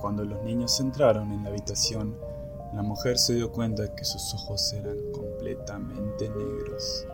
[0.00, 2.16] Cuando los niños entraron en la habitación,
[2.72, 7.04] la mujer se dio cuenta que sus ojos eran completamente negros.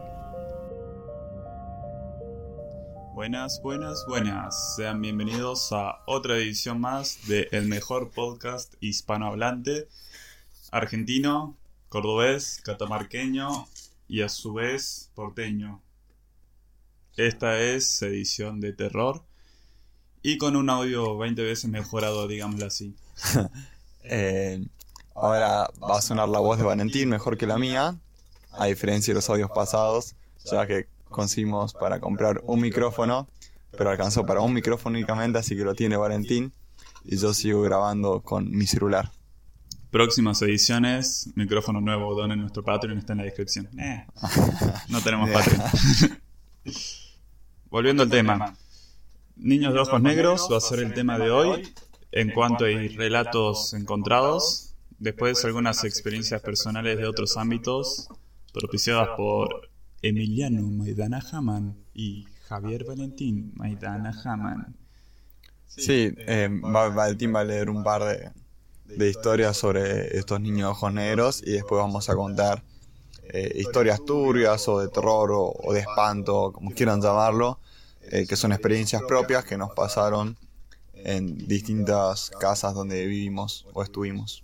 [3.14, 4.76] Buenas, buenas, buenas.
[4.76, 9.88] Sean bienvenidos a otra edición más de el mejor podcast hispanohablante,
[10.70, 11.56] argentino,
[11.88, 13.66] cordobés, catamarqueño
[14.08, 15.80] y a su vez porteño.
[17.16, 19.22] Esta es edición de terror
[20.26, 22.96] y con un audio 20 veces mejorado, digámoslo así.
[24.06, 24.62] Eh,
[25.14, 27.96] ahora va a sonar la voz de Valentín mejor que la mía,
[28.52, 30.14] a diferencia de los audios pasados,
[30.44, 33.26] ya que conseguimos para comprar un micrófono,
[33.70, 36.52] pero alcanzó para un micrófono únicamente, así que lo tiene Valentín
[37.02, 39.10] y yo sigo grabando con mi celular.
[39.90, 43.70] Próximas ediciones, micrófono nuevo, donen nuestro Patreon, está en la descripción.
[43.80, 44.06] Eh,
[44.90, 45.30] no tenemos.
[45.32, 45.62] Patreon.
[47.70, 48.54] Volviendo al tema.
[49.36, 51.74] Niños de ojos negros va a ser el tema de hoy
[52.12, 58.08] en cuanto a relatos encontrados, después algunas experiencias personales de otros ámbitos,
[58.52, 59.68] propiciadas por
[60.02, 64.76] Emiliano Maidana Haman y Javier Valentín Maidana Haman.
[65.66, 68.30] Sí, eh, Va- Valentín va a leer un par de,
[68.94, 72.62] de historias sobre estos niños de ojos negros y después vamos a contar
[73.24, 77.58] eh, historias turbias o de terror o, o de espanto, como quieran llamarlo,
[78.10, 80.36] eh, que son experiencias propias que nos pasaron
[80.94, 84.42] en distintas casas donde vivimos o estuvimos.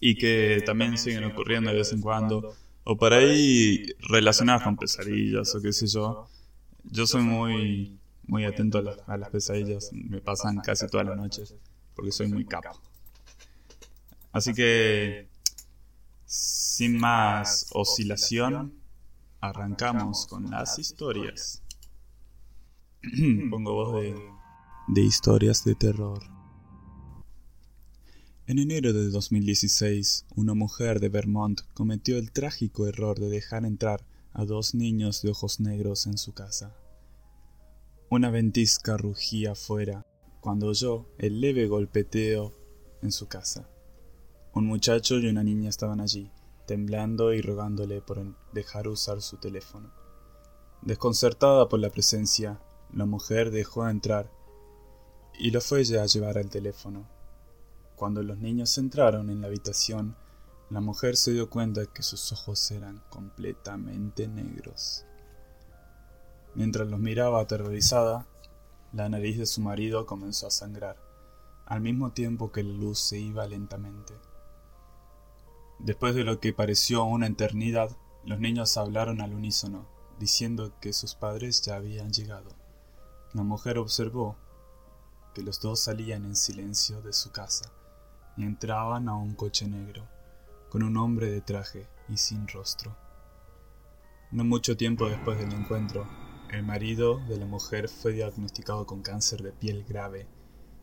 [0.00, 2.54] y que también siguen ocurriendo de vez en cuando,
[2.84, 6.28] o por ahí relacionadas con pesadillas o qué sé yo.
[6.84, 11.16] Yo soy muy, muy atento a, las- a las pesadillas, me pasan casi todas las
[11.16, 11.54] noches,
[11.94, 12.78] porque soy muy capo.
[14.32, 15.28] Así que,
[16.26, 18.74] sin más oscilación,
[19.40, 21.62] arrancamos con las historias.
[23.50, 24.14] Pongo voz de,
[24.88, 26.24] de historias de terror.
[28.46, 34.04] En enero de 2016, una mujer de Vermont cometió el trágico error de dejar entrar
[34.32, 36.76] a dos niños de ojos negros en su casa.
[38.10, 40.04] Una ventisca rugía afuera
[40.40, 42.54] cuando oyó el leve golpeteo
[43.02, 43.70] en su casa.
[44.52, 46.32] Un muchacho y una niña estaban allí,
[46.66, 49.92] temblando y rogándole por dejar usar su teléfono.
[50.82, 52.60] Desconcertada por la presencia,
[52.92, 54.30] la mujer dejó entrar
[55.38, 57.06] y lo fue ella a llevar al teléfono.
[57.94, 60.16] Cuando los niños entraron en la habitación,
[60.70, 65.04] la mujer se dio cuenta que sus ojos eran completamente negros.
[66.54, 68.26] Mientras los miraba aterrorizada,
[68.92, 70.96] la nariz de su marido comenzó a sangrar,
[71.66, 74.14] al mismo tiempo que la luz se iba lentamente.
[75.78, 79.86] Después de lo que pareció una eternidad, los niños hablaron al unísono,
[80.18, 82.65] diciendo que sus padres ya habían llegado.
[83.32, 84.36] La mujer observó
[85.34, 87.70] que los dos salían en silencio de su casa
[88.36, 90.06] y entraban a un coche negro,
[90.70, 92.96] con un hombre de traje y sin rostro.
[94.30, 96.06] No mucho tiempo después del encuentro,
[96.50, 100.26] el marido de la mujer fue diagnosticado con cáncer de piel grave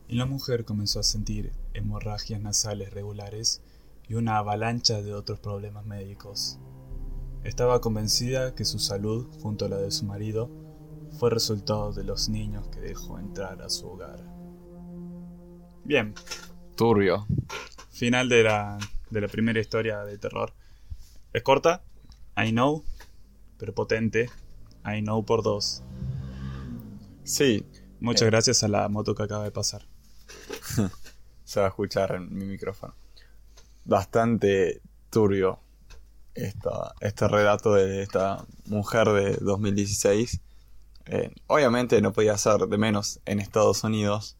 [0.08, 3.62] y la mujer comenzó a sentir hemorragias nasales regulares
[4.08, 6.58] y una avalancha de otros problemas médicos.
[7.42, 10.50] Estaba convencida que su salud, junto a la de su marido,
[11.18, 14.24] fue resultado de los niños que dejó entrar a su hogar.
[15.84, 16.14] Bien,
[16.76, 17.26] Turbio.
[17.90, 18.78] final de la,
[19.10, 20.52] de la primera historia de terror.
[21.32, 21.82] Es corta,
[22.36, 22.84] I know,
[23.58, 24.30] pero potente.
[24.84, 25.82] I know por dos.
[27.22, 27.64] Sí,
[28.04, 29.86] Muchas gracias a la moto que acaba de pasar.
[31.44, 32.94] se va a escuchar en mi micrófono.
[33.86, 35.58] Bastante turbio
[36.34, 40.42] esta, este relato de esta mujer de 2016.
[41.06, 44.36] Eh, obviamente no podía ser de menos en Estados Unidos,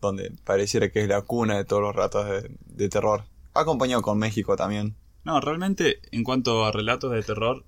[0.00, 3.24] donde pareciera que es la cuna de todos los relatos de, de terror.
[3.54, 4.94] Acompañado con México también.
[5.24, 7.64] No, realmente, en cuanto a relatos de terror,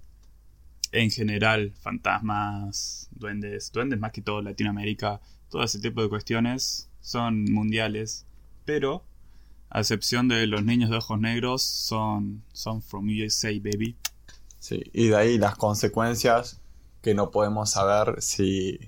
[0.92, 5.20] en general, fantasmas, duendes, duendes más que todo Latinoamérica,
[5.50, 8.26] todo ese tipo de cuestiones son mundiales,
[8.64, 9.04] pero
[9.70, 13.96] a excepción de los niños de ojos negros, son, son from USA, baby.
[14.58, 16.60] Sí, y de ahí las consecuencias
[17.02, 18.78] que no podemos saber si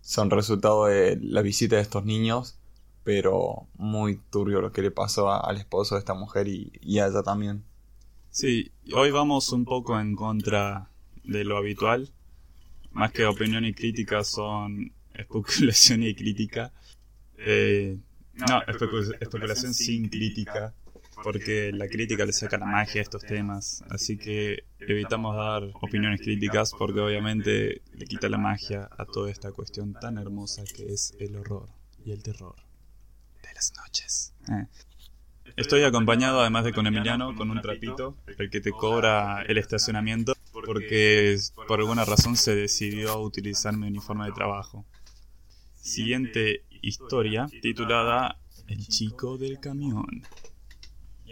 [0.00, 2.58] son resultado de la visita de estos niños,
[3.04, 7.22] pero muy turbio lo que le pasó al esposo de esta mujer y, a ella
[7.22, 7.64] también.
[8.30, 10.88] Sí, hoy vamos un poco en contra
[11.24, 12.10] de lo habitual.
[12.90, 16.72] Más que opinión y crítica son especulación y crítica.
[17.38, 17.98] Eh,
[18.34, 20.74] no, especu- especulación sin crítica,
[21.22, 23.84] porque la crítica le saca la magia a estos temas.
[23.90, 29.52] Así que evitamos dar opiniones críticas porque obviamente le quita la magia a toda esta
[29.52, 31.68] cuestión tan hermosa que es el horror
[32.04, 32.56] y el terror.
[33.42, 34.34] de las noches.
[34.48, 34.66] Eh.
[35.56, 40.34] Estoy acompañado, además de con Emiliano, con un trapito, el que te cobra el estacionamiento,
[40.52, 41.36] porque
[41.66, 44.86] por alguna razón se decidió utilizar mi uniforme de trabajo.
[45.74, 50.06] Siguiente historia, titulada El chico del camión.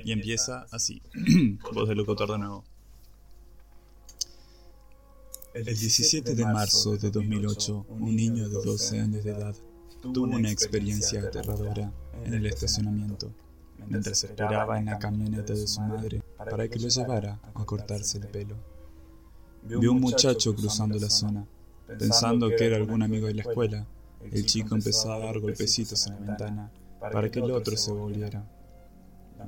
[0.05, 1.03] Y empieza así.
[1.73, 2.65] Voz del locutor de nuevo.
[5.53, 9.57] El 17 de marzo de 2008, un niño de 12 años de edad
[10.01, 11.93] tuvo una experiencia aterradora
[12.25, 13.33] en el estacionamiento,
[13.89, 18.29] mientras esperaba en la camioneta de su madre para que lo llevara a cortarse el
[18.29, 18.57] pelo.
[19.63, 21.45] Vio un muchacho cruzando la zona,
[21.99, 23.87] pensando que era algún amigo de la escuela.
[24.31, 28.47] El chico empezó a dar golpecitos en la ventana para que el otro se volviera,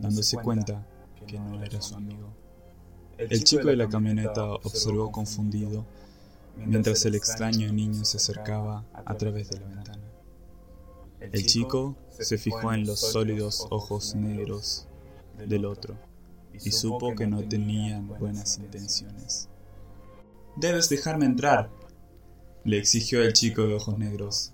[0.01, 0.87] dándose cuenta
[1.27, 2.33] que no era su amigo.
[3.19, 5.87] El chico de la camioneta observó confundido
[6.57, 10.03] mientras el extraño niño se acercaba a través de la ventana.
[11.21, 14.87] El chico se fijó en los sólidos ojos negros
[15.39, 15.97] del otro
[16.53, 19.49] y supo que no tenían buenas intenciones.
[20.57, 21.71] Debes dejarme entrar,
[22.65, 24.53] le exigió el chico de ojos negros.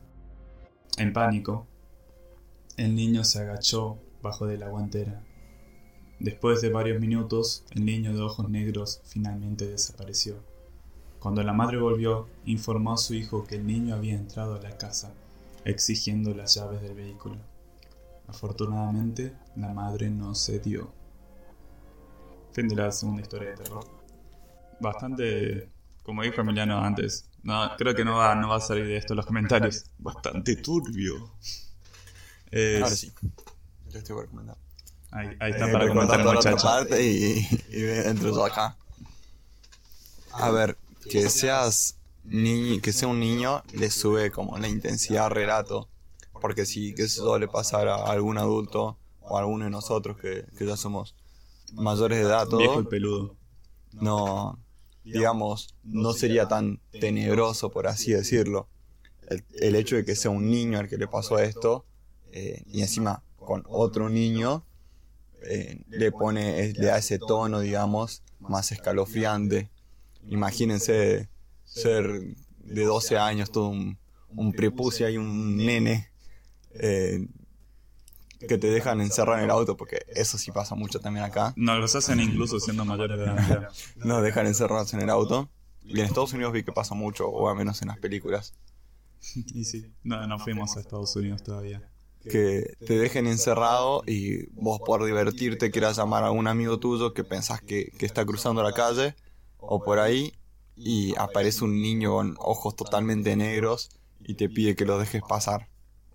[0.96, 1.66] En pánico,
[2.76, 5.24] el niño se agachó bajo de la guantera.
[6.20, 10.36] Después de varios minutos, el niño de ojos negros finalmente desapareció.
[11.20, 14.76] Cuando la madre volvió, informó a su hijo que el niño había entrado a la
[14.76, 15.12] casa,
[15.64, 17.36] exigiendo las llaves del vehículo.
[18.26, 20.92] Afortunadamente, la madre no cedió.
[22.52, 23.84] Fin de la segunda historia de terror.
[24.80, 25.68] Bastante,
[26.02, 29.14] como dijo Emiliano antes, no, creo que no va, no va a salir de esto
[29.14, 29.84] los comentarios.
[29.98, 31.32] Bastante turbio.
[32.52, 33.12] Ahora sí,
[33.88, 34.56] yo estoy por comentar.
[35.10, 36.66] Ahí, ahí está para comentar el muchacho.
[36.66, 38.76] Parte y, y entro yo acá.
[40.32, 40.76] A ver,
[41.08, 45.88] que seas ni que sea un niño le sube como la intensidad al relato.
[46.40, 50.44] Porque si que eso suele pasar a algún adulto o a alguno de nosotros que,
[50.56, 51.16] que ya somos
[51.72, 53.36] mayores de edad, todo, Viejo y peludo.
[53.92, 54.58] no,
[55.04, 58.68] digamos, no sería tan tenebroso, por así decirlo.
[59.28, 61.84] El, el hecho de que sea un niño al que le pasó esto,
[62.32, 64.64] eh, y encima con otro niño,
[65.42, 69.70] eh, le pone, le da ese tono, digamos, más escalofriante.
[70.28, 71.28] Imagínense
[71.64, 72.06] ser
[72.58, 73.98] de 12 años, todo un,
[74.30, 76.10] un prepucio y un nene
[76.74, 77.26] eh,
[78.46, 81.52] que te dejan encerrado en el auto, porque eso sí pasa mucho también acá.
[81.56, 83.70] No, los hacen incluso siendo mayores de edad.
[83.96, 85.50] Nos dejan encerrados en el auto.
[85.82, 88.54] Y en Estados Unidos vi que pasa mucho, o al menos en las películas.
[89.34, 91.82] Y sí, no, no fuimos a Estados Unidos todavía.
[92.28, 97.24] Que te dejen encerrado y vos por divertirte quieras llamar a algún amigo tuyo que
[97.24, 99.14] pensás que, que está cruzando la calle
[99.58, 100.34] o por ahí
[100.76, 103.90] y aparece un niño con ojos totalmente negros
[104.20, 105.68] y te pide que lo dejes pasar.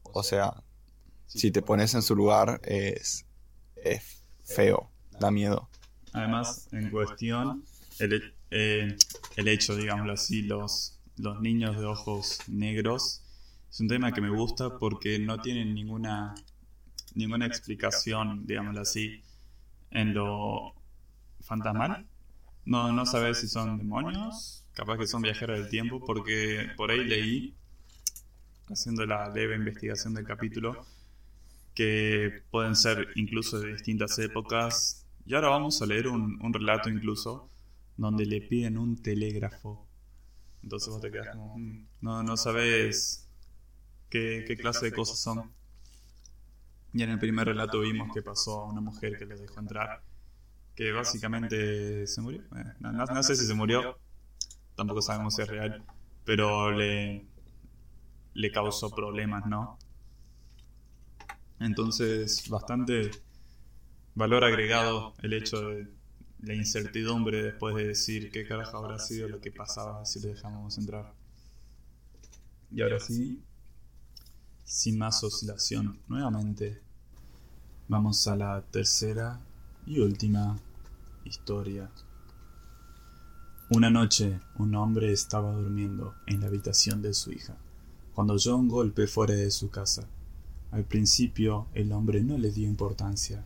[0.04, 0.64] O sea,
[1.28, 3.26] si te pones en su lugar es,
[3.76, 5.70] es feo, da miedo.
[6.14, 7.66] Además, en cuestión,
[8.00, 8.96] el, eh,
[9.36, 13.24] el hecho, digámoslo así, los, los niños de ojos negros,
[13.74, 16.36] es un tema que me gusta porque no tienen ninguna,
[17.16, 19.24] ninguna explicación, digámoslo así,
[19.90, 20.76] en lo
[21.42, 22.06] fantasmal.
[22.66, 27.04] No, no sabes si son demonios, capaz que son viajeros del tiempo, porque por ahí
[27.04, 27.56] leí,
[28.68, 30.86] haciendo la leve investigación del capítulo,
[31.74, 35.08] que pueden ser incluso de distintas épocas.
[35.26, 37.50] Y ahora vamos a leer un, un relato incluso
[37.98, 39.88] donde le piden un telégrafo.
[40.62, 43.23] Entonces vos te quedas como, "Mm, no, no sabes
[44.14, 45.52] qué, qué clase de cosas son.
[46.94, 50.04] Y en el primer relato vimos que pasó a una mujer que les dejó entrar,
[50.76, 52.42] que básicamente se murió.
[52.58, 53.98] Eh, no, no- no sé si se murió,
[54.76, 55.86] tampoco sabemos si es real,
[56.26, 57.28] pero le,
[58.34, 59.80] le causó problemas, ¿no?
[61.60, 63.24] Entonces, bastante
[64.16, 65.88] valor agregado el hecho de
[66.40, 70.78] la incertidumbre después de decir qué carajo habrá sido lo que pasaba si le dejamos
[70.78, 71.14] entrar.
[72.72, 73.46] Y ahora sí,
[74.74, 76.82] sin más oscilación, nuevamente
[77.88, 79.40] vamos a la tercera
[79.86, 80.58] y última
[81.26, 81.92] historia.
[83.70, 87.56] Una noche, un hombre estaba durmiendo en la habitación de su hija,
[88.16, 90.08] cuando oyó un golpe fuera de su casa.
[90.72, 93.46] Al principio el hombre no le dio importancia,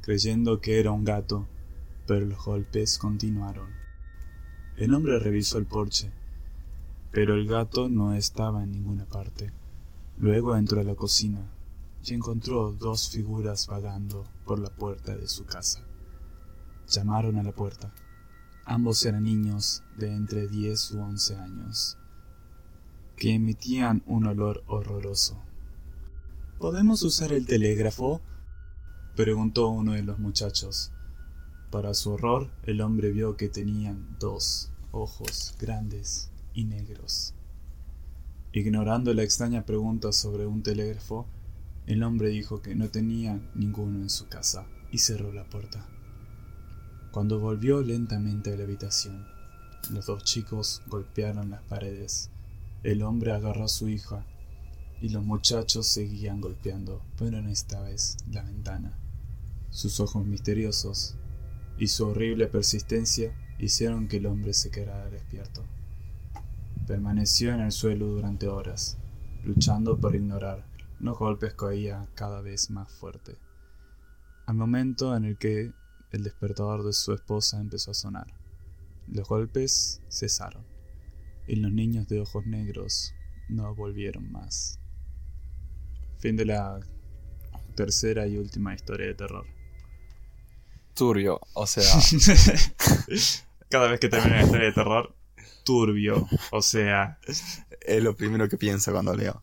[0.00, 1.46] creyendo que era un gato,
[2.06, 3.68] pero los golpes continuaron.
[4.78, 6.10] El hombre revisó el porche,
[7.10, 9.52] pero el gato no estaba en ninguna parte.
[10.18, 11.50] Luego entró a la cocina
[12.04, 15.84] y encontró dos figuras vagando por la puerta de su casa.
[16.88, 17.92] Llamaron a la puerta.
[18.64, 21.98] Ambos eran niños de entre 10 u 11 años,
[23.16, 25.42] que emitían un olor horroroso.
[26.58, 28.20] ¿Podemos usar el telégrafo?
[29.16, 30.92] preguntó uno de los muchachos.
[31.70, 37.34] Para su horror, el hombre vio que tenían dos ojos grandes y negros.
[38.54, 41.26] Ignorando la extraña pregunta sobre un telégrafo,
[41.86, 45.86] el hombre dijo que no tenía ninguno en su casa y cerró la puerta.
[47.12, 49.26] Cuando volvió lentamente a la habitación,
[49.90, 52.30] los dos chicos golpearon las paredes.
[52.82, 54.26] El hombre agarró a su hija
[55.00, 58.98] y los muchachos seguían golpeando, pero en esta vez la ventana.
[59.70, 61.16] Sus ojos misteriosos
[61.78, 65.64] y su horrible persistencia hicieron que el hombre se quedara despierto.
[66.86, 68.98] Permaneció en el suelo durante horas,
[69.44, 70.66] luchando por ignorar
[70.98, 73.36] los golpes que oía cada vez más fuerte.
[74.46, 75.72] Al momento en el que
[76.10, 78.26] el despertador de su esposa empezó a sonar,
[79.08, 80.64] los golpes cesaron
[81.46, 83.14] y los niños de ojos negros
[83.48, 84.78] no volvieron más.
[86.18, 86.80] Fin de la
[87.74, 89.46] tercera y última historia de terror.
[90.94, 91.84] Turbio, o sea.
[93.68, 95.14] Cada vez que termina una historia de terror,
[95.62, 97.18] turbio, o sea.
[97.26, 99.42] Es lo primero que pienso cuando leo.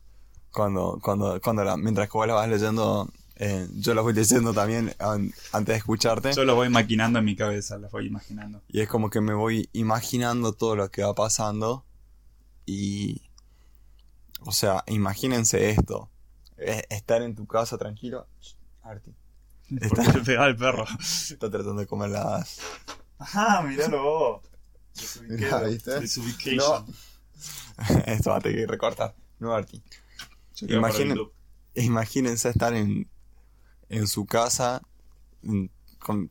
[0.52, 4.54] Cuando, cuando, cuando la, mientras que vos la vas leyendo, eh, yo la voy leyendo
[4.54, 6.34] también antes de escucharte.
[6.34, 8.62] Yo lo voy maquinando en mi cabeza, la voy imaginando.
[8.68, 11.86] Y es como que me voy imaginando todo lo que va pasando.
[12.66, 13.22] Y.
[14.42, 16.10] O sea, imagínense esto
[16.90, 18.28] estar en tu casa tranquilo.
[18.84, 19.14] Arti.
[19.82, 20.86] Está, le pegaba al perro.
[21.00, 22.60] Está tratando de comer las.
[23.20, 24.49] Ah, miralo vos.
[26.56, 26.86] No.
[28.06, 29.16] Esto va a tener que recortar.
[29.40, 29.82] No, Arti.
[31.76, 33.10] imagínense estar en,
[33.88, 34.82] en su casa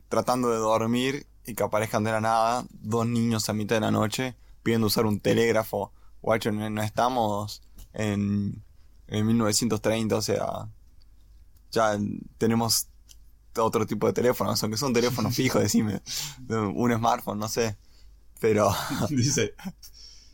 [0.07, 3.91] tratando de dormir y que aparezcan de la nada dos niños a mitad de la
[3.91, 5.91] noche pidiendo usar un telégrafo.
[6.21, 7.63] Guacho, no estamos
[7.93, 8.63] en
[9.09, 10.69] en 1930, o sea,
[11.71, 11.97] ya
[12.37, 12.87] tenemos
[13.57, 16.01] otro tipo de teléfonos, aunque son teléfonos fijos, decime,
[16.47, 17.77] un smartphone, no sé,
[18.39, 18.71] pero...
[19.09, 19.53] Dice,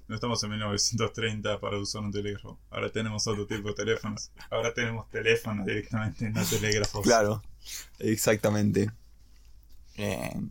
[0.07, 4.73] no estamos en 1930 para usar un telégrafo, ahora tenemos otro tipo de teléfonos, ahora
[4.73, 7.01] tenemos teléfonos directamente, no telégrafos.
[7.01, 7.41] Claro,
[7.99, 8.91] exactamente.
[9.97, 10.41] Eh,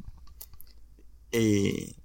[1.33, 1.97] y,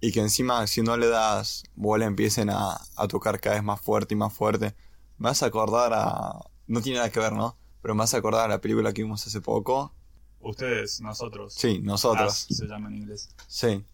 [0.00, 3.80] y, que encima si no le das bola empiecen a, a tocar cada vez más
[3.80, 4.74] fuerte y más fuerte
[5.18, 6.40] me vas a acordar a...
[6.66, 7.56] No tiene nada que ver, ¿no?
[7.80, 9.94] Pero me vas a acordar a la película que vimos hace poco.
[10.40, 11.54] Ustedes, nosotros.
[11.54, 12.46] Sí, nosotros.
[12.50, 13.28] se llama en inglés.
[13.46, 13.84] Sí.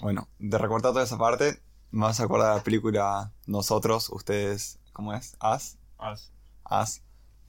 [0.00, 4.78] Bueno, de recortar toda esa parte, me vas a acordar a la película Nosotros, ustedes,
[4.92, 5.36] ¿cómo es?
[5.40, 5.78] As.
[5.98, 6.32] As.
[6.64, 7.02] As.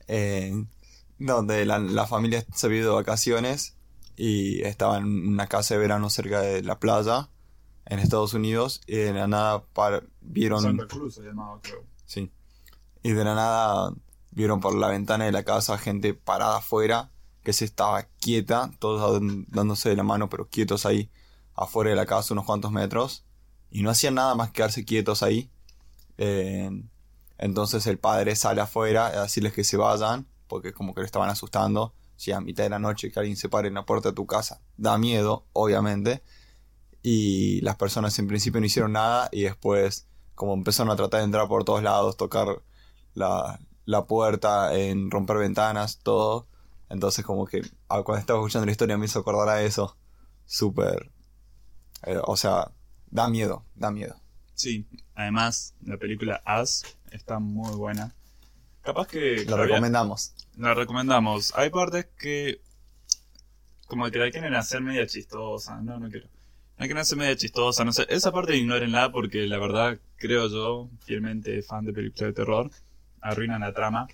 [0.08, 0.66] Eh,
[1.20, 3.76] donde la, la, familia se había ido de vacaciones
[4.16, 7.30] y estaba en una casa de verano cerca de la playa
[7.86, 9.64] en Estados Unidos y de la nada
[10.22, 10.62] vieron...
[10.62, 11.84] Santa Cruz se llamaba, creo.
[12.06, 12.32] Sí
[13.08, 13.94] y de la nada
[14.32, 17.10] vieron por la ventana de la casa gente parada afuera
[17.42, 21.10] que se estaba quieta, todos dándose de la mano, pero quietos ahí
[21.58, 23.26] afuera de la casa unos cuantos metros
[23.70, 25.50] y no hacían nada más que quedarse quietos ahí.
[26.18, 26.70] Eh,
[27.38, 31.30] entonces el padre sale afuera a decirles que se vayan porque como que lo estaban
[31.30, 31.94] asustando.
[32.16, 34.26] Si a mitad de la noche que alguien se pare en la puerta de tu
[34.26, 36.24] casa, da miedo, obviamente.
[37.04, 41.26] Y las personas en principio no hicieron nada y después como empezaron a tratar de
[41.26, 42.62] entrar por todos lados, tocar
[43.14, 46.48] la, la puerta, en romper ventanas, todo.
[46.90, 49.98] Entonces como que ah, cuando estaba escuchando la historia me hizo acordar a eso.
[50.46, 51.12] Súper...
[52.06, 52.72] Eh, o sea,
[53.10, 54.16] da miedo, da miedo.
[54.54, 58.16] Sí, además la película As está muy buena.
[58.82, 59.46] Capaz que...
[59.46, 60.34] La recomendamos.
[60.58, 61.54] La recomendamos.
[61.56, 62.62] Hay partes que...
[63.88, 65.82] Como que la quieren hacer media chistosa.
[65.82, 66.28] No, no quiero.
[66.78, 67.84] No quieren hacer media chistosa.
[67.84, 68.06] No sé.
[68.10, 72.72] Esa parte ignórenla porque la verdad creo yo, fielmente fan de películas de terror,
[73.22, 74.08] arruinan la trama.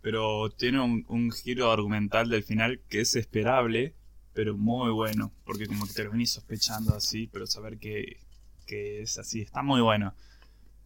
[0.00, 3.94] Pero tiene un, giro argumental del final que es esperable,
[4.38, 5.32] pero muy bueno.
[5.44, 8.20] Porque como que te lo venís sospechando así, pero saber que,
[8.66, 9.40] que es así.
[9.40, 10.14] Está muy bueno.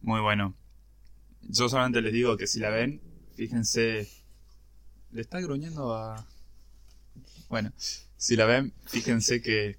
[0.01, 0.55] Muy bueno.
[1.43, 2.99] Yo solamente les digo que si la ven,
[3.35, 4.09] fíjense.
[5.11, 6.25] Le está gruñendo a.
[7.47, 7.71] Bueno,
[8.17, 9.77] si la ven, fíjense que.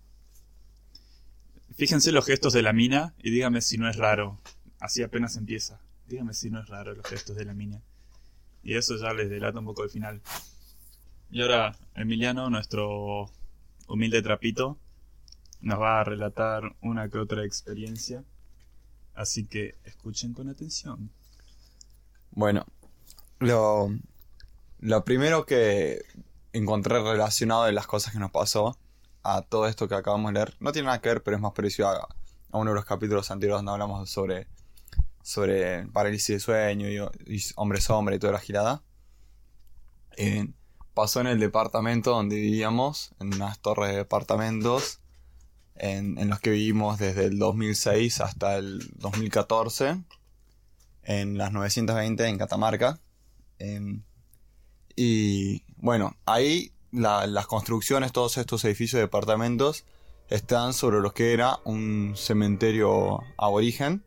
[1.76, 4.40] Fíjense los gestos de la mina y dígame si no es raro.
[4.78, 5.80] Así apenas empieza.
[6.06, 7.82] Dígame si no es raro los gestos de la mina.
[8.62, 10.22] Y eso ya les delata un poco el final.
[11.28, 13.32] Y ahora, Emiliano, nuestro
[13.88, 14.78] humilde trapito,
[15.60, 18.24] nos va a relatar una que otra experiencia.
[19.14, 21.10] Así que escuchen con atención.
[22.32, 22.66] Bueno,
[23.38, 23.90] lo,
[24.80, 26.02] lo primero que
[26.52, 28.76] encontré relacionado de las cosas que nos pasó
[29.22, 31.52] a todo esto que acabamos de leer, no tiene nada que ver, pero es más
[31.52, 32.08] parecido a,
[32.50, 34.48] a uno de los capítulos anteriores donde hablamos sobre
[35.24, 36.86] sobre parálisis de sueño
[37.26, 38.82] y, hombre sombra y toda la girada.
[40.18, 40.46] Eh,
[40.94, 45.00] pasó en el departamento donde vivíamos, en unas torres de departamentos,
[45.74, 50.00] en, en los que vivimos desde el 2006 hasta el 2014,
[51.02, 53.00] en las 920 en Catamarca.
[53.58, 54.02] Em,
[54.96, 59.84] y bueno, ahí la- las construcciones, todos estos edificios de departamentos,
[60.30, 64.04] están sobre lo que era un cementerio aborigen.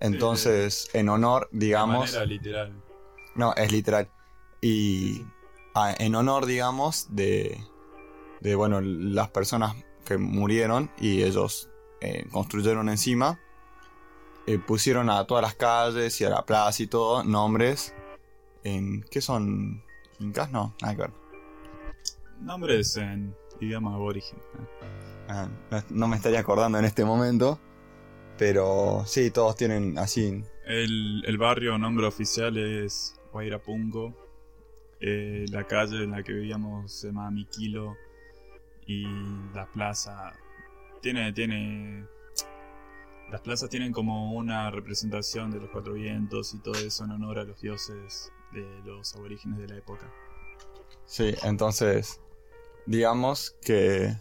[0.00, 2.10] Entonces, en honor, digamos...
[2.12, 2.82] De manera literal.
[3.36, 4.10] No, es literal.
[4.60, 5.22] Y
[5.74, 7.58] ah, en honor, digamos, de,
[8.40, 9.74] de, bueno, las personas
[10.04, 13.40] que murieron y ellos eh, construyeron encima,
[14.46, 17.94] eh, pusieron a todas las calles y a la plaza y todo nombres
[18.64, 19.02] en...
[19.10, 19.82] ¿Qué son?
[20.18, 20.50] ¿Incas?
[20.50, 21.10] No, nada que ver.
[22.40, 24.38] Nombres en idioma aborigen.
[25.28, 27.60] Ah, no, no me estaría acordando en este momento,
[28.36, 30.42] pero sí, todos tienen así...
[30.66, 34.21] El, el barrio, nombre oficial es Guairapungo.
[35.04, 37.96] Eh, la calle en la que vivíamos se llama Miquilo.
[38.86, 39.04] Y
[39.52, 40.32] la plaza
[41.00, 42.06] tiene, tiene.
[43.30, 47.38] Las plazas tienen como una representación de los cuatro vientos y todo eso en honor
[47.38, 50.12] a los dioses de los aborígenes de la época.
[51.06, 52.20] Sí, entonces,
[52.86, 54.16] digamos que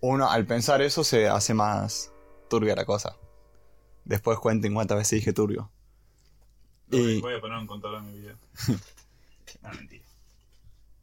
[0.00, 2.12] uno al pensar eso se hace más
[2.48, 3.16] turbia la cosa.
[4.04, 5.70] Después cuenten cuántas veces dije turbio.
[6.90, 8.38] Y- voy a poner un contador en mi vida.
[9.62, 10.07] no, mentira.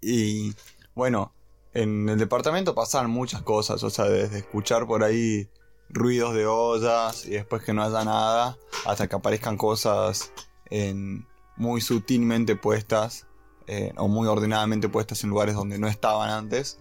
[0.08, 0.54] Y
[0.94, 1.34] bueno,
[1.74, 5.50] en el departamento pasaban muchas cosas, o sea, desde escuchar por ahí
[5.90, 10.32] ruidos de ollas y después que no haya nada, hasta que aparezcan cosas
[10.70, 13.26] en- muy sutilmente puestas
[13.68, 16.80] eh, o muy ordenadamente puestas en lugares donde no estaban antes.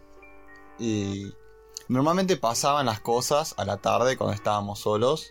[0.78, 1.32] Y
[1.88, 5.30] normalmente pasaban las cosas a la tarde cuando estábamos solos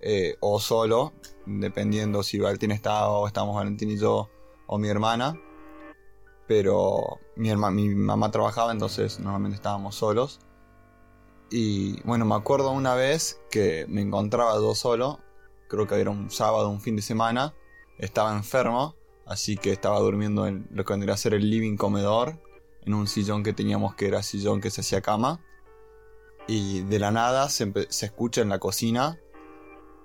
[0.00, 1.12] eh, o solo,
[1.44, 4.30] dependiendo si Valentín estaba o estábamos Valentín y yo
[4.66, 5.38] o mi hermana
[6.46, 10.40] pero mi, herma- mi mamá trabajaba, entonces normalmente estábamos solos.
[11.50, 15.20] Y bueno, me acuerdo una vez que me encontraba yo solo,
[15.68, 17.54] creo que era un sábado, un fin de semana,
[17.98, 18.94] estaba enfermo,
[19.26, 22.40] así que estaba durmiendo en lo que vendría a ser el living comedor,
[22.82, 25.40] en un sillón que teníamos que era sillón que se hacía cama.
[26.46, 29.18] Y de la nada se, se escucha en la cocina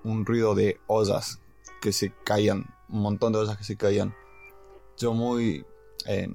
[0.03, 1.41] un ruido de ollas
[1.81, 4.15] que se caían, un montón de ollas que se caían.
[4.97, 5.65] Yo muy
[6.05, 6.29] eh,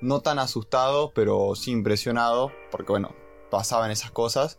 [0.00, 3.14] no tan asustado, pero sí impresionado, porque bueno,
[3.50, 4.58] pasaban esas cosas.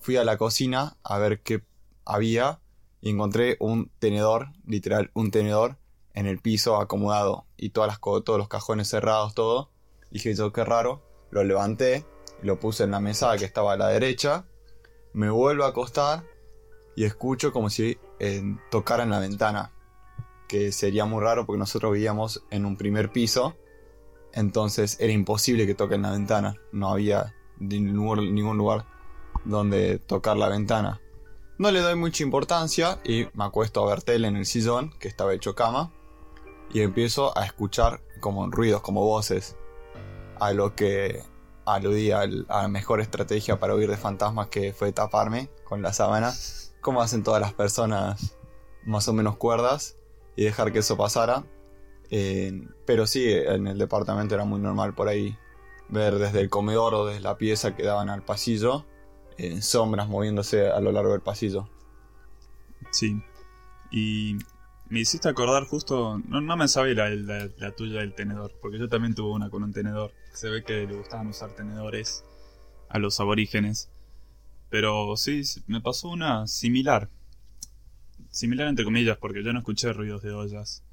[0.00, 1.62] Fui a la cocina a ver qué
[2.04, 2.60] había
[3.00, 5.76] y encontré un tenedor, literal, un tenedor
[6.14, 9.70] en el piso acomodado y todas las, todos los cajones cerrados, todo.
[10.10, 11.02] Dije yo, qué raro.
[11.30, 12.04] Lo levanté
[12.42, 14.44] lo puse en la mesa que estaba a la derecha.
[15.12, 16.24] Me vuelvo a acostar
[16.96, 19.72] y escucho como si eh, tocaran la ventana.
[20.48, 23.56] Que sería muy raro porque nosotros vivíamos en un primer piso.
[24.32, 26.56] Entonces era imposible que toquen la ventana.
[26.72, 28.86] No había ningún, lugar
[29.44, 31.00] donde tocar la ventana.
[31.58, 35.08] No le doy mucha importancia y me acuesto a ver tele en el sillón, que
[35.08, 35.92] estaba hecho cama,
[36.72, 39.56] y empiezo a escuchar como ruidos, como voces,
[40.38, 41.22] a lo que
[41.66, 45.92] aludía al- a la mejor estrategia para huir de fantasmas que fue taparme con la
[45.92, 46.32] sábana,
[46.80, 48.36] como hacen todas las personas
[48.84, 49.96] más o menos cuerdas,
[50.36, 51.44] y dejar que eso pasara.
[52.10, 55.36] Eh, pero sí, en el departamento era muy normal por ahí
[55.88, 58.86] ver desde el comedor o desde la pieza que daban al pasillo
[59.38, 61.68] eh, sombras moviéndose a lo largo del pasillo.
[62.90, 63.22] Sí.
[63.90, 64.36] Y
[64.88, 66.18] me hiciste acordar justo.
[66.28, 69.62] No, no me sabía la, la- tuya del tenedor, porque yo también tuve una con
[69.62, 70.12] un tenedor.
[70.32, 72.24] Se ve que le gustaban usar tenedores
[72.88, 73.88] a los aborígenes.
[74.68, 77.08] Pero sí, sí, me pasó una similar.
[78.30, 80.84] Similar entre comillas, porque yo no escuché ruidos de ollas.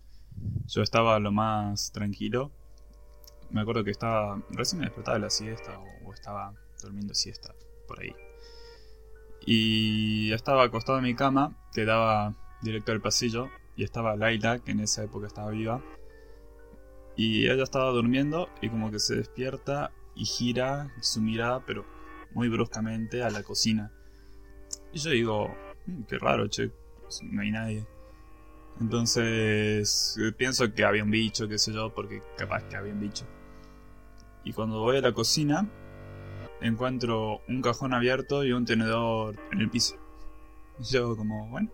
[0.67, 2.52] Yo estaba lo más tranquilo.
[3.50, 4.41] Me acuerdo que estaba.
[4.50, 7.54] Recién me despertaba de la siesta o, estaba durmiendo siesta
[7.88, 8.13] por ahí.
[9.45, 14.71] Y estaba acostado en mi cama, que daba directo al pasillo, y estaba Laila, que
[14.71, 15.82] en esa época estaba viva.
[17.15, 21.86] Y ella estaba durmiendo y como que se despierta y gira su mirada, pero
[22.32, 23.91] muy bruscamente, a la cocina.
[24.91, 26.71] Y yo digo, "Mm, qué raro, che,
[27.23, 27.97] no hay nadie.
[28.80, 33.00] Entonces eh, pienso que había un bicho, qué sé yo, porque capaz que había un
[33.00, 33.26] bicho.
[34.44, 35.68] Y cuando voy a la cocina,
[36.62, 39.98] encuentro un cajón abierto y un tenedor en el piso.
[40.80, 41.72] Yo como, bueno,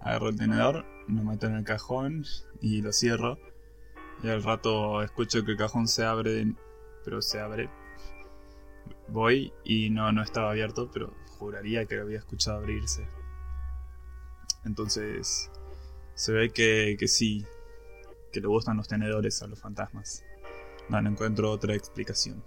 [0.00, 2.24] agarro el tenedor, me meto en el cajón
[2.60, 3.38] y lo cierro.
[4.22, 6.54] Y al rato escucho que el cajón se abre,
[7.04, 7.70] pero se abre.
[9.08, 13.08] Voy y no, no estaba abierto, pero juraría que lo había escuchado abrirse.
[14.64, 15.50] Entonces,
[16.14, 17.46] se ve que, que sí,
[18.32, 20.24] que le gustan los tenedores a los fantasmas.
[20.88, 22.44] No, no encuentro otra explicación.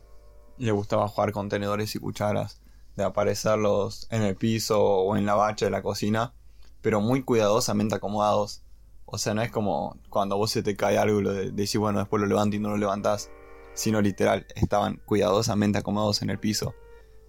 [0.58, 2.62] Le gustaba jugar con tenedores y cucharas,
[2.96, 6.34] de aparecerlos en el piso o en la bacha de la cocina,
[6.82, 8.62] pero muy cuidadosamente acomodados.
[9.06, 11.78] O sea, no es como cuando vos se te cae algo y lo de- decís,
[11.78, 13.30] bueno, después lo levanto y no lo levantás,
[13.74, 16.74] sino literal, estaban cuidadosamente acomodados en el piso.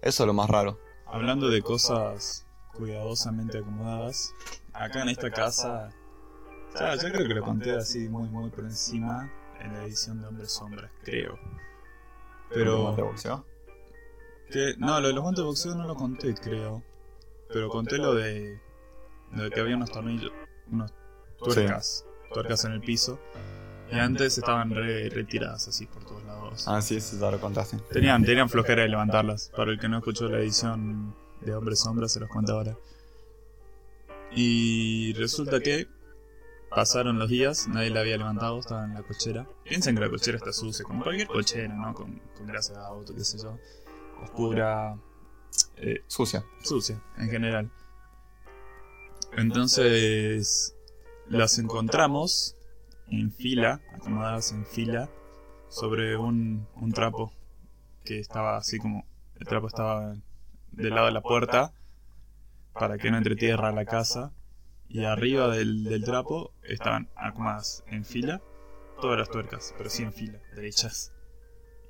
[0.01, 0.79] Eso es lo más raro.
[1.05, 4.33] Hablando de cosas cuidadosamente acomodadas,
[4.73, 5.89] acá en esta casa,
[6.75, 10.27] ya, ya creo que lo conté así muy muy por encima en la edición de
[10.27, 11.33] Hombres Sombras, creo.
[11.33, 13.45] ¿De Pero boxeo?
[14.51, 16.83] que no, lo de los guantes de boxeo no lo conté, creo.
[17.51, 18.59] Pero conté lo de,
[19.33, 20.31] lo de que había unos tornillos,
[20.71, 20.93] unos
[21.37, 23.19] tuercas, tuercas en el piso.
[23.91, 26.67] Y antes estaban re- retiradas así por todos lados.
[26.67, 27.77] Ah, sí, eso ya lo contaste.
[27.91, 29.49] Tenían, tenían flojera de levantarlas.
[29.55, 32.77] Para el que no escuchó la edición de Hombres Sombra, se los cuento ahora.
[34.35, 35.87] Y resulta que
[36.77, 39.47] pasaron los días, nadie la había levantado, estaba en la cochera.
[39.63, 41.91] Piensen que la cochera está sucia, como cualquier cochera, ¿no?
[41.95, 43.57] Con, con grasa de auto, qué sé yo.
[44.21, 44.95] Oscura,
[45.77, 46.45] eh, Sucia.
[46.61, 47.71] sucia en general.
[49.35, 50.75] Entonces
[51.27, 52.55] las encontramos
[53.07, 55.09] en fila, acomodadas en fila,
[55.69, 57.33] sobre un, un trapo
[58.05, 59.03] que estaba así como
[59.39, 60.13] el trapo estaba
[60.73, 61.73] del lado de la puerta
[62.73, 64.31] para que no entre tierra a la casa
[64.89, 68.41] y arriba del, del trapo estaban acomodadas en fila
[69.01, 71.13] todas las tuercas, pero sí en fila, derechas.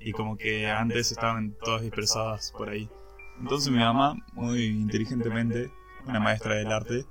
[0.00, 2.88] Y como que antes estaban todas dispersadas por ahí.
[3.40, 5.72] Entonces mi mamá, muy inteligentemente,
[6.06, 7.04] una maestra del arte,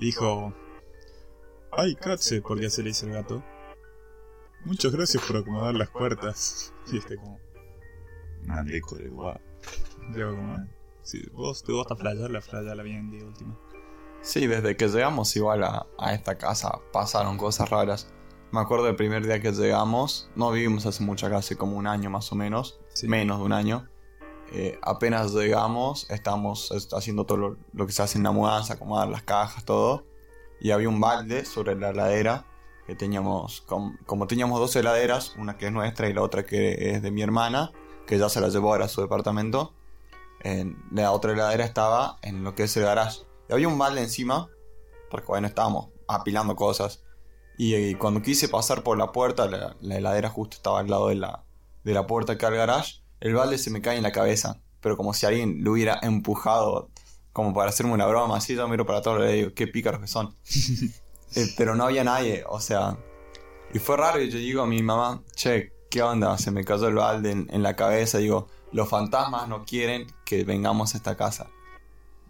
[0.00, 0.54] dijo:
[1.72, 2.42] ¡Ay, Katze!
[2.42, 3.42] Porque se le dice el gato.
[4.64, 6.72] Muchas gracias por acomodar las puertas.
[6.92, 7.40] Y este, como.
[8.44, 9.40] Mandeco de guau.
[10.12, 10.68] Como.
[11.02, 13.58] Si vos te gusta flayar, la flayala bien de última.
[14.20, 18.08] Sí, desde que llegamos igual a, a esta casa pasaron cosas raras.
[18.50, 22.10] Me acuerdo del primer día que llegamos, no vivimos hace mucho hace como un año
[22.10, 23.06] más o menos, Sí.
[23.08, 23.88] menos de un año.
[24.52, 28.74] Eh, apenas llegamos, estábamos est- haciendo todo lo, lo que se hace en la mudanza,
[28.74, 30.06] acomodar las cajas, todo.
[30.60, 32.46] Y había un balde sobre la heladera
[32.86, 36.90] que teníamos, com- como teníamos dos heladeras, una que es nuestra y la otra que
[36.92, 37.70] es de mi hermana,
[38.06, 39.74] que ya se la llevó ahora a su departamento.
[40.40, 43.20] En la otra heladera estaba en lo que es el garage.
[43.48, 44.48] Y había un balde encima,
[45.10, 47.02] porque bueno, estábamos apilando cosas.
[47.56, 51.08] Y, eh, cuando quise pasar por la puerta, la, la heladera justo estaba al lado
[51.08, 51.44] de la,
[51.84, 54.60] de la puerta que al garage, el balde se me cae en la cabeza.
[54.80, 56.90] Pero como si alguien lo hubiera empujado,
[57.38, 58.36] como para hacerme una broma.
[58.36, 60.34] Así yo miro para todos y le digo, qué pícaros que son.
[61.34, 62.96] Eh, pero no había nadie, o sea.
[63.74, 66.38] Y fue raro, y yo digo a mi mamá, che, ¿qué onda?
[66.38, 68.16] Se me cayó el balde en, en la cabeza.
[68.16, 71.50] Digo, los fantasmas no quieren que vengamos a esta casa.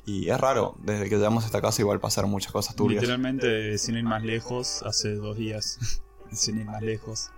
[0.08, 3.02] Y es raro, desde que llegamos a esta casa igual pasaron muchas cosas turbias.
[3.02, 6.00] Literalmente, sin ir más lejos, hace dos días,
[6.32, 7.30] sin ir más lejos,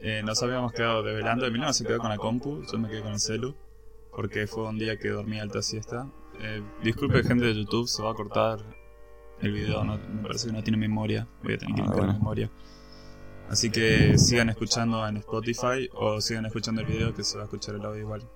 [0.00, 1.46] eh, nos habíamos quedado develando.
[1.46, 3.54] Emiliano se quedó con la compu, yo me quedé con el celu,
[4.16, 6.10] porque fue un día que dormí alta siesta.
[6.40, 8.58] Eh, disculpe, gente de YouTube, se va a cortar
[9.40, 12.00] el video, no- me parece que no tiene memoria, voy a tener que Ah, limpiar
[12.00, 12.18] la bueno.
[12.18, 12.50] memoria.
[13.48, 17.46] Así que sigan escuchando en Spotify o sigan escuchando el video que se va a
[17.46, 18.28] escuchar el audio igual.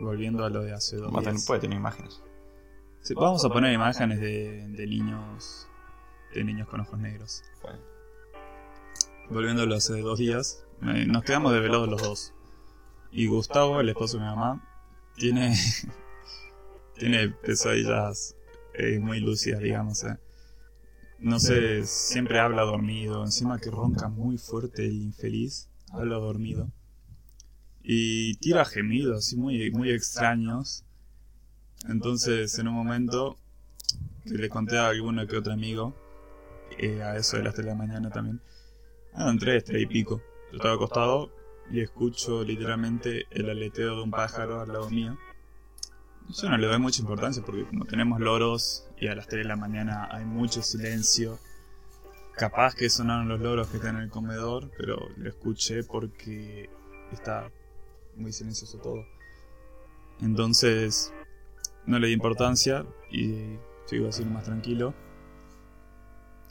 [0.00, 1.44] Volviendo a lo de hace dos días.
[1.46, 2.22] puede tener imágenes.
[3.06, 5.68] Sí, vamos a poner imágenes de, de niños
[6.34, 7.44] de niños con ojos negros.
[9.30, 12.34] Volviendo a lo hace dos días, nos quedamos desvelados los dos.
[13.12, 14.68] Y Gustavo, el esposo de mi mamá,
[15.14, 15.54] tiene
[16.98, 18.34] tiene pesadillas
[18.74, 20.02] eh, muy lúcidas, digamos.
[20.02, 20.18] eh.
[21.20, 26.72] No sé, siempre habla dormido, encima que ronca muy fuerte y infeliz, habla dormido.
[27.84, 30.85] Y tira gemidos así muy, muy extraños.
[31.88, 33.36] Entonces, en un momento
[34.24, 35.94] que le conté a alguno que otro amigo,
[36.78, 38.40] eh, a eso de las 3 de la mañana también,
[39.14, 40.20] eran 3, 3 y pico.
[40.50, 41.30] Yo estaba acostado
[41.70, 45.16] y escucho literalmente el aleteo de un pájaro al lado mío.
[46.28, 49.48] Yo no le doy mucha importancia porque como tenemos loros y a las 3 de
[49.48, 51.38] la mañana hay mucho silencio,
[52.34, 56.68] capaz que sonaron los loros que están en el comedor, pero lo escuché porque
[57.12, 57.50] está
[58.16, 59.04] muy silencioso todo.
[60.20, 61.12] Entonces
[61.86, 64.94] no le di importancia y sigo así más tranquilo.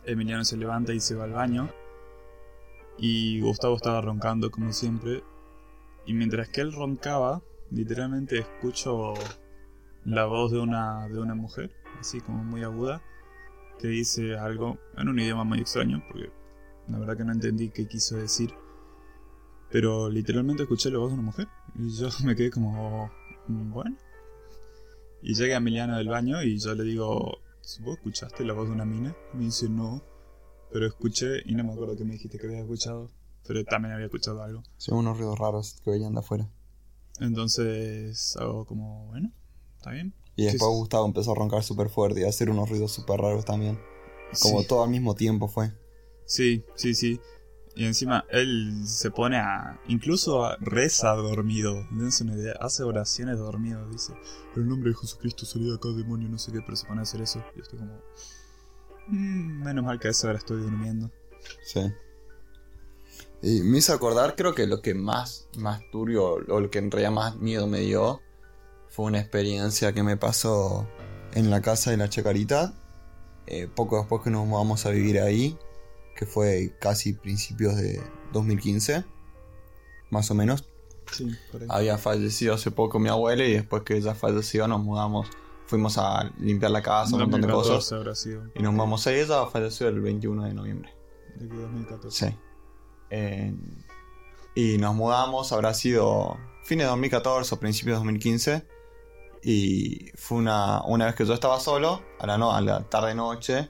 [0.06, 1.70] Emiliano se levanta y se va al baño.
[2.98, 5.24] Y Gustavo estaba roncando como siempre.
[6.06, 9.14] Y mientras que él roncaba, literalmente escucho
[10.06, 13.02] la voz de una, de una mujer, así como muy aguda,
[13.80, 16.30] que dice algo en un idioma muy extraño, porque
[16.88, 18.54] la verdad que no entendí qué quiso decir.
[19.72, 21.48] Pero literalmente escuché la voz de una mujer.
[21.76, 23.12] Y yo me quedé como,
[23.48, 23.98] bueno.
[25.28, 27.40] Y llega Emiliano del baño y yo le digo,
[27.82, 29.16] ¿vos escuchaste la voz de una mina?
[29.34, 30.04] Me dice, no.
[30.72, 33.10] Pero escuché, y no me acuerdo que me dijiste que habías escuchado.
[33.48, 34.62] pero también había escuchado algo.
[34.78, 36.48] Sí, unos ruidos raros que veían de afuera.
[37.20, 39.32] Entonces hago como, bueno,
[39.78, 40.14] está bien.
[40.36, 40.78] Y después sí.
[40.78, 43.80] Gustavo empezó a roncar súper fuerte y a hacer unos ruidos súper raros también.
[44.42, 44.68] Como Sí.
[44.68, 45.72] todo al mismo tiempo fue.
[46.26, 47.20] Sí, sí, sí.
[47.76, 49.80] Y encima él se pone a.
[49.88, 51.86] Incluso reza dormido.
[51.92, 52.54] Dense una idea.
[52.62, 53.90] Hace oraciones dormido.
[53.90, 54.14] Dice:
[54.56, 56.62] En el nombre de Jesucristo salí de acá, demonio, no sé qué.
[56.62, 57.44] Pero se pone a hacer eso.
[57.56, 58.00] Y estoy como.
[59.08, 61.12] "Mm, menos mal que a esa hora estoy durmiendo.
[61.66, 61.82] Sí.
[63.42, 66.90] Y me hizo acordar, creo que lo que más, más turbio, o lo que en
[66.90, 68.22] realidad más miedo me dio,
[68.88, 70.88] fue una experiencia que me pasó
[71.34, 72.74] en la casa de la Chacarita,
[73.46, 75.58] eh, poco después que nos mudamos a vivir ahí,
[76.16, 78.02] que fue casi principios de
[78.34, 79.04] 2015,
[80.10, 80.66] más o menos.
[81.12, 81.36] Sí.
[81.70, 85.28] Había fallecido hace poco mi abuela y después que ella falleció nos mudamos,
[85.68, 88.28] fuimos a limpiar la casa, un montón de 2014 cosas.
[88.56, 90.94] Y nos mudamos ahí, ella falleció el 21 de noviembre.
[91.36, 92.30] De que 2014.
[92.30, 92.36] Sí.
[93.12, 93.54] Eh,
[94.56, 98.68] y nos mudamos, habrá sido fines de 2014 o principios de 2015.
[99.44, 103.70] Y fue una, una vez que yo estaba solo, a la, no, a la tarde-noche,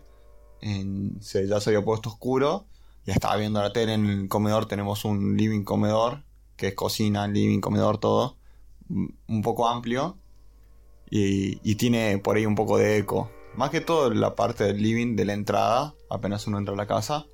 [0.66, 2.66] ya se había puesto oscuro,
[3.06, 6.24] ya estaba viendo la tele en el comedor, tenemos un living comedor,
[6.56, 8.38] que es cocina, living, comedor, todo,
[8.90, 10.18] m- un poco amplio,
[11.10, 13.30] y, y tiene por ahí un poco de eco.
[13.56, 16.88] Más que todo la parte del living, de la entrada, apenas uno entra a la
[16.88, 17.28] casa.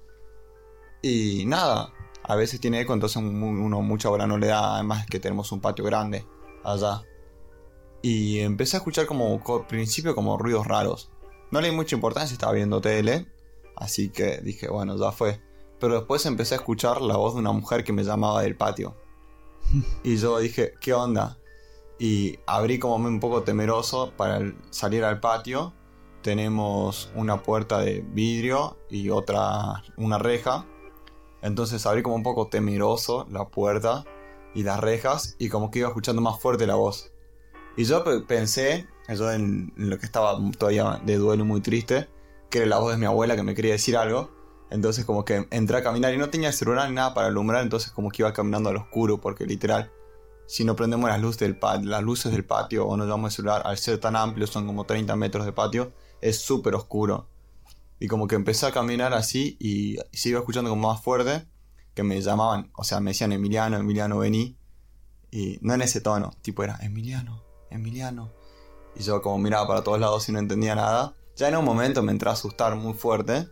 [1.01, 5.19] Y nada, a veces tiene eco, entonces uno mucha hora no le da, además que
[5.19, 6.25] tenemos un patio grande
[6.63, 7.03] allá.
[8.03, 11.09] Y empecé a escuchar como, al principio como ruidos raros.
[11.51, 13.27] No le di mucha importancia, estaba viendo tele,
[13.75, 15.41] así que dije, bueno, ya fue.
[15.79, 18.95] Pero después empecé a escuchar la voz de una mujer que me llamaba del patio.
[20.03, 21.37] Y yo dije, ¿qué onda?
[21.99, 24.39] Y abrí como un poco temeroso para
[24.71, 25.73] salir al patio.
[26.23, 30.65] Tenemos una puerta de vidrio y otra, una reja.
[31.41, 34.03] Entonces abrí como un poco temeroso la puerta
[34.53, 37.11] y las rejas y como que iba escuchando más fuerte la voz.
[37.77, 42.09] Y yo pe- pensé, yo en, lo que estaba todavía de duelo muy triste,
[42.49, 44.31] que era la voz de mi abuela que me quería decir algo.
[44.69, 47.91] Entonces como que entré a caminar y no tenía celular ni nada para alumbrar, entonces
[47.91, 49.91] como que iba caminando al oscuro porque literal,
[50.47, 53.61] si no prendemos las luces del, las luces del patio o no llevamos el celular,
[53.65, 57.27] al ser tan amplio, son como 30 metros de patio, es súper oscuro.
[57.99, 61.45] Y como que empecé a caminar así y se iba escuchando como más fuerte,
[61.93, 64.57] que me llamaban, o sea, me decían Emiliano, Emiliano, vení.
[65.31, 68.31] Y no en ese tono, tipo era Emiliano, Emiliano.
[68.95, 71.15] Y yo como miraba para todos lados y no entendía nada.
[71.35, 73.47] Ya en un momento me entré a asustar muy fuerte.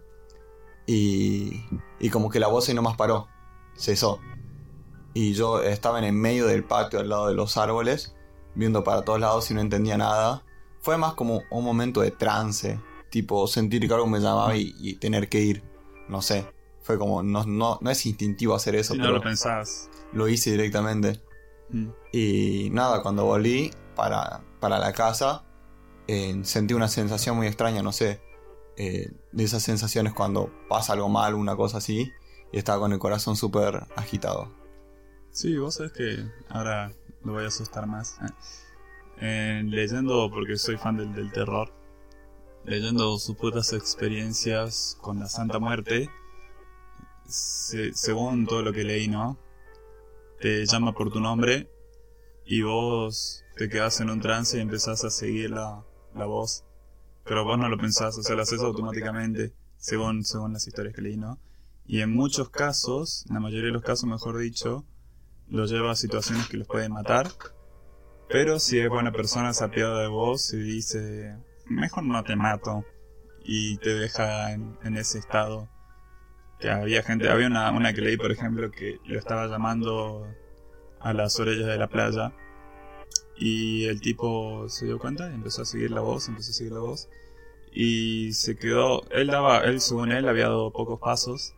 [0.86, 1.64] Y,
[2.00, 3.28] y como que la voz ahí nomás paró.
[3.78, 4.20] Cesó.
[5.14, 8.16] Y yo estaba en el medio del patio al lado de los árboles.
[8.56, 10.44] Viendo para todos lados y no entendía nada.
[10.82, 12.80] Fue más como un momento de trance.
[13.10, 15.64] Tipo sentir que algo me llamaba y, y tener que ir.
[16.08, 16.46] No sé.
[16.82, 19.90] Fue como, no, no, no es instintivo hacer eso, Si no pero lo pensás.
[20.12, 21.22] lo hice directamente.
[21.70, 21.88] Mm.
[22.12, 25.44] Y nada, cuando volví para, para la casa,
[26.08, 28.22] eh, sentí una sensación muy extraña, no sé,
[28.78, 32.10] eh, de esas sensaciones cuando pasa algo mal, una cosa así,
[32.54, 34.54] y estaba con el corazón súper agitado.
[35.32, 36.94] Sí, vos sabés que ahora
[37.26, 38.18] lo voy a asustar más.
[39.20, 41.74] Eh, leyendo, porque soy fan del, del terror,
[42.64, 46.10] leyendo supuestas experiencias con la Santa Muerte,
[47.28, 49.38] se- según todo lo que leí, ¿no?
[50.40, 51.70] Te llama por tu nombre
[52.46, 55.84] y vos te quedás en un trance y empezás a seguir la,
[56.16, 56.64] la voz.
[57.26, 61.02] Pero vos no lo pensás, o sea, lo haces automáticamente, según, según las historias que
[61.02, 61.42] leí, ¿no?
[61.86, 64.86] Y en muchos casos, en la mayoría de los casos, mejor dicho,
[65.50, 67.28] lo lleva a situaciones que los pueden matar.
[68.30, 72.86] Pero si es buena persona, se apiada de vos y dice, mejor no te mato.
[73.44, 75.68] Y te deja en, en ese estado.
[76.62, 80.26] Que había gente, había una, una que leí, por ejemplo, que lo estaba llamando
[81.02, 82.32] a las orillas de la playa.
[83.40, 86.74] Y el tipo se dio cuenta y empezó a seguir la voz, empezó a seguir
[86.74, 87.08] la voz.
[87.72, 91.56] Y se quedó, él daba, él según él había dado pocos pasos.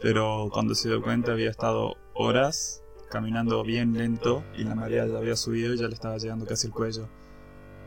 [0.00, 5.18] Pero cuando se dio cuenta había estado horas caminando bien lento y la marea ya
[5.18, 7.06] había subido y ya le estaba llegando casi el cuello.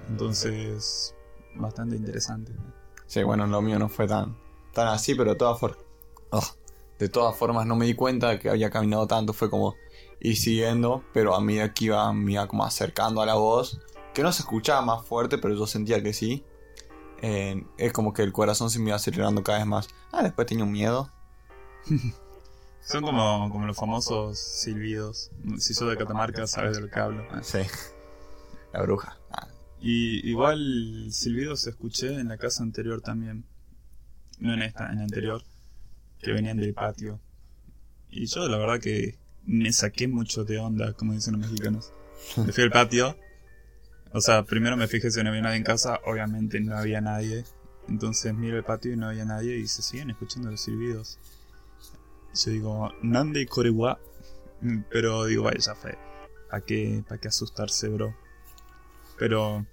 [0.08, 1.16] Entonces,
[1.56, 2.54] bastante interesante.
[3.08, 4.38] Sí, bueno, lo mío no fue tan,
[4.72, 5.60] tan así, pero de todas,
[6.30, 6.44] oh,
[7.00, 9.76] de todas formas no me di cuenta que había caminado tanto, fue como
[10.20, 13.80] ir siguiendo, pero a medida que iba, me iba como acercando a la voz,
[14.14, 16.44] que no se escuchaba más fuerte, pero yo sentía que sí.
[17.22, 19.88] Eh, es como que el corazón se me iba acelerando cada vez más.
[20.12, 21.12] Ah, después tenía un miedo.
[22.82, 25.32] Son como, como los famosos silbidos.
[25.58, 27.26] Si sos de Catamarca, sabes de lo que hablo.
[27.42, 27.60] Sí.
[28.72, 29.18] La bruja.
[29.32, 29.48] Ah,
[29.80, 33.44] Y igual silbidos escuché en la casa anterior también.
[34.38, 35.42] No en esta, en la anterior.
[36.20, 37.20] Que venían del patio.
[38.12, 41.92] Y yo la verdad que me saqué mucho de onda, como dicen los mexicanos.
[42.38, 43.18] Me fui al patio.
[44.12, 46.00] O sea, primero me fijé si no había nadie en casa.
[46.06, 47.44] Obviamente no había nadie.
[47.90, 51.20] Entonces miro el patio y no había nadie y se siguen escuchando los silbidos.
[52.34, 54.00] Yo digo, Nande Korewa.
[54.90, 55.98] Pero digo, vaya, ya fue.
[56.50, 58.16] ¿Para qué, ¿Para qué asustarse, bro?
[59.20, 59.66] Pero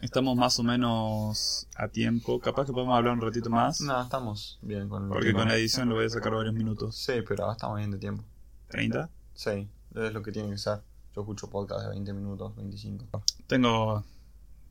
[0.00, 2.38] estamos más o menos a tiempo.
[2.40, 3.80] Capaz que podemos hablar un ratito más.
[3.80, 5.40] No, estamos bien con el Porque tiempo.
[5.40, 6.96] con la edición lo voy a sacar varios minutos.
[6.96, 8.24] Sí, pero ahora estamos bien de tiempo.
[8.70, 9.08] ¿30?
[9.34, 10.80] Sí, es lo que tiene que ser.
[11.14, 13.22] Yo escucho podcast de 20 minutos, 25.
[13.46, 14.04] Tengo.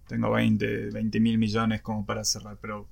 [0.08, 2.88] Tengo 20, 20 mil millones como para cerrar, pero.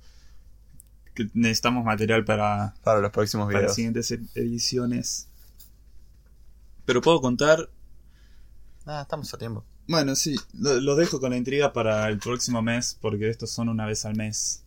[1.34, 3.70] necesitamos material para, Para los próximos para videos.
[3.70, 5.28] las siguientes e- ediciones.
[6.84, 7.70] Pero puedo contar.
[8.84, 9.64] Ah, estamos a tiempo.
[9.86, 13.68] Bueno, sí, lo, lo dejo con la intriga para el próximo mes, porque estos son
[13.68, 14.64] una vez al mes.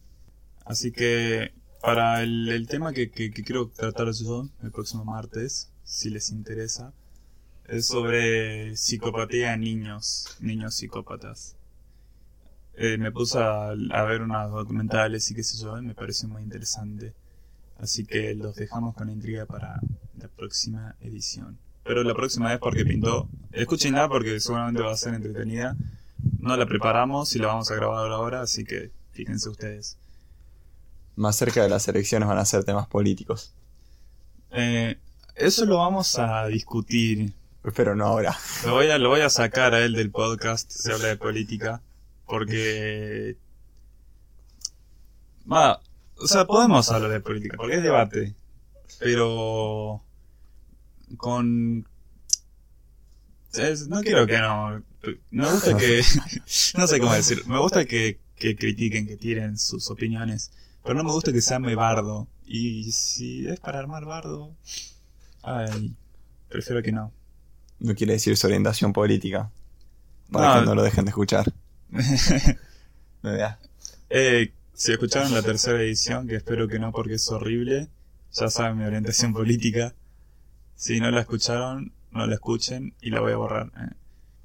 [0.66, 5.72] Así que, para el, el tema que, que, que quiero tratar yo el próximo martes,
[5.84, 6.94] si les interesa,
[7.68, 11.56] es sobre psicopatía en niños, niños psicópatas.
[12.76, 17.14] Eh, me puse a, ver unos documentales y qué sé yo, me pareció muy interesante.
[17.78, 19.80] Así que los dejamos con la intriga para
[20.18, 21.58] la próxima edición.
[21.88, 23.30] Pero la próxima vez porque pintó.
[23.52, 25.76] Escúchenla porque seguramente va a ser entretenida.
[26.40, 29.98] No la preparamos y la vamos a grabar ahora, así que fíjense ustedes.
[31.16, 33.54] Más cerca de las elecciones van a ser temas políticos.
[34.52, 34.98] Eh,
[35.36, 37.34] eso lo vamos a discutir.
[37.76, 38.36] Pero no ahora.
[38.66, 41.82] Lo voy a, lo voy a sacar a él del podcast, se habla de política,
[42.26, 43.36] porque...
[45.52, 45.82] Va,
[46.18, 48.36] o sea, podemos hablar de política, porque es debate,
[49.00, 50.02] pero
[51.16, 51.88] con...
[53.54, 54.84] es- no quiero que no...
[55.32, 56.02] Me gusta que...
[56.78, 60.52] no sé cómo decir, me gusta que, que critiquen, que tiren sus opiniones,
[60.84, 62.28] pero no me gusta que sea muy bardo.
[62.46, 64.56] Y si es para armar bardo...
[65.44, 65.96] Ay,
[66.50, 67.14] prefiero que no.
[67.80, 69.52] No quiere decir su orientación política.
[70.32, 70.60] Para No.
[70.62, 71.54] que no lo dejen de escuchar.
[73.24, 73.60] No, ya.
[74.12, 77.90] Eh, si escucharon la tercera edición, que espero que no porque es horrible,
[78.32, 79.96] ya saben mi orientación política.
[80.78, 83.72] Si no la escucharon, no la escuchen y la voy a borrar.
[83.78, 83.96] eh.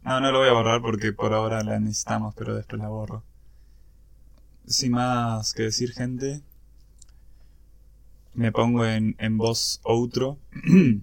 [0.03, 3.23] No, no la voy a borrar porque por ahora la necesitamos, pero después la borro.
[4.66, 6.40] Sin más que decir, gente,
[8.33, 10.38] me pongo en, en voz outro.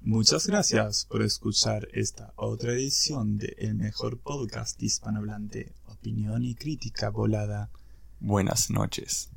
[0.00, 7.10] Muchas gracias por escuchar esta otra edición de El Mejor Podcast Hispanohablante, Opinión y Crítica
[7.10, 7.68] Volada.
[8.20, 9.28] Buenas noches.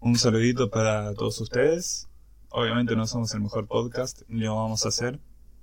[0.00, 2.08] Un saludito para todos ustedes.
[2.56, 5.18] Obviamente no somos el mejor podcast, ni lo vamos a hacer,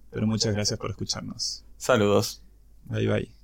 [0.10, 1.64] pero muchas gracias por escucharnos.
[1.78, 2.44] Saludos.
[2.84, 3.41] Bye bye.